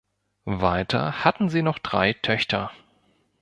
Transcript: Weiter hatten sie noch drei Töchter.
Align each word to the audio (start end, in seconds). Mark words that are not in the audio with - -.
Weiter 0.45 1.23
hatten 1.23 1.49
sie 1.49 1.61
noch 1.61 1.77
drei 1.77 2.13
Töchter. 2.13 2.71